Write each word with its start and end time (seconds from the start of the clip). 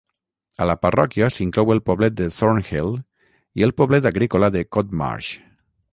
A 0.63 0.65
la 0.69 0.75
parròquia 0.85 1.27
s"inclou 1.33 1.73
el 1.75 1.83
poblet 1.91 2.15
de 2.21 2.27
Thornhill 2.39 2.91
i 3.61 3.67
el 3.69 3.75
poblet 3.83 4.09
agrícola 4.15 4.51
de 4.57 4.65
Cotmarsh. 4.77 5.37